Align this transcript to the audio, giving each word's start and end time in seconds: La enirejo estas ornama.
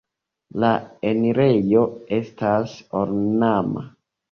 La 0.63 0.71
enirejo 1.09 1.85
estas 2.19 2.75
ornama. 3.03 3.89